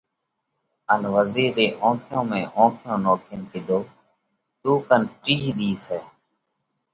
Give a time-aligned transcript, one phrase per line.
[0.93, 3.79] ان وزِير رِي اونکيون ۾ اونکيون نوکينَ ڪِيڌو:
[4.61, 5.99] تُون ڪنَ ٽِيه ۮِي سئہ۔